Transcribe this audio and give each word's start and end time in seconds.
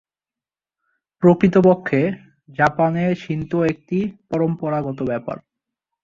প্রকৃতপক্ষে, 1.23 2.01
জাপানে 2.49 3.03
শিন্তো 3.15 3.57
একটি 3.65 3.97
পরম্পরাগত 4.29 4.99
ব্যাপার। 5.03 5.37